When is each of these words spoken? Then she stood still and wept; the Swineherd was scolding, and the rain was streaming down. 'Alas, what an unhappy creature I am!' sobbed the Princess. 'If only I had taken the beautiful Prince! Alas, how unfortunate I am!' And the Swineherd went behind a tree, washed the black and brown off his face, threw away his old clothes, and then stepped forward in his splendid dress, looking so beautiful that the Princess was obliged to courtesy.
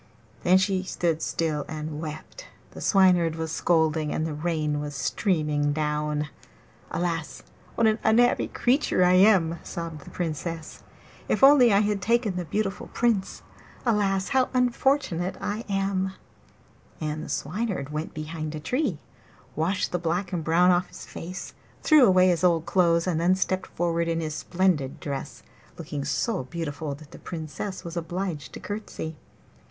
Then 0.41 0.57
she 0.57 0.81
stood 0.81 1.21
still 1.21 1.63
and 1.67 2.01
wept; 2.01 2.47
the 2.71 2.81
Swineherd 2.81 3.35
was 3.35 3.51
scolding, 3.51 4.11
and 4.11 4.25
the 4.25 4.33
rain 4.33 4.79
was 4.79 4.95
streaming 4.95 5.73
down. 5.73 6.27
'Alas, 6.89 7.43
what 7.75 7.85
an 7.85 7.99
unhappy 8.03 8.47
creature 8.47 9.03
I 9.03 9.13
am!' 9.13 9.59
sobbed 9.61 10.03
the 10.03 10.09
Princess. 10.09 10.81
'If 11.29 11.43
only 11.43 11.71
I 11.71 11.81
had 11.81 12.01
taken 12.01 12.35
the 12.35 12.45
beautiful 12.45 12.87
Prince! 12.95 13.43
Alas, 13.85 14.29
how 14.29 14.49
unfortunate 14.55 15.37
I 15.39 15.65
am!' 15.69 16.13
And 16.99 17.23
the 17.23 17.29
Swineherd 17.29 17.89
went 17.91 18.15
behind 18.15 18.55
a 18.55 18.59
tree, 18.59 18.97
washed 19.55 19.91
the 19.91 19.99
black 19.99 20.33
and 20.33 20.43
brown 20.43 20.71
off 20.71 20.87
his 20.87 21.05
face, 21.05 21.53
threw 21.83 22.07
away 22.07 22.29
his 22.29 22.43
old 22.43 22.65
clothes, 22.65 23.05
and 23.05 23.21
then 23.21 23.35
stepped 23.35 23.67
forward 23.67 24.07
in 24.07 24.19
his 24.19 24.33
splendid 24.33 24.99
dress, 24.99 25.43
looking 25.77 26.03
so 26.03 26.43
beautiful 26.45 26.95
that 26.95 27.11
the 27.11 27.19
Princess 27.19 27.83
was 27.83 27.95
obliged 27.95 28.51
to 28.53 28.59
courtesy. 28.59 29.15